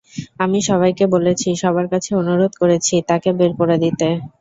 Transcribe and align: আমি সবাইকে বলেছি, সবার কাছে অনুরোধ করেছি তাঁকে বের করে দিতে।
আমি 0.39 0.59
সবাইকে 0.69 1.05
বলেছি, 1.15 1.49
সবার 1.61 1.87
কাছে 1.93 2.11
অনুরোধ 2.21 2.51
করেছি 2.61 2.95
তাঁকে 3.09 3.29
বের 3.39 3.51
করে 3.59 3.75
দিতে। 3.83 4.07